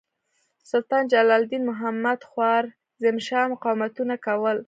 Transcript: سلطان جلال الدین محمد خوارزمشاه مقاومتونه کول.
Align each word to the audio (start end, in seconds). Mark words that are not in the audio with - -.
سلطان 0.71 1.03
جلال 1.11 1.31
الدین 1.39 1.63
محمد 1.69 2.19
خوارزمشاه 2.29 3.45
مقاومتونه 3.53 4.15
کول. 4.25 4.57